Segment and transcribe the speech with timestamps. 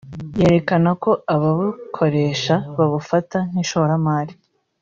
[0.39, 4.33] yerekana ko ababukoresha babufata nk’ishoramari